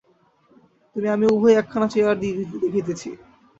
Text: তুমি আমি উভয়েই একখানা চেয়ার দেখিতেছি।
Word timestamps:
তুমি 0.95 1.07
আমি 1.09 1.25
উভয়েই 1.27 1.57
একখানা 1.61 1.87
চেয়ার 1.93 2.15
দেখিতেছি। 2.63 3.09